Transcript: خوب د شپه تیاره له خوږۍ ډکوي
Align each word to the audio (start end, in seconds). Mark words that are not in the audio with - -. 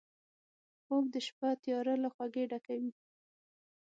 خوب 0.83 1.03
د 1.13 1.15
شپه 1.27 1.49
تیاره 1.63 1.93
له 2.03 2.09
خوږۍ 2.13 2.45
ډکوي 2.51 2.91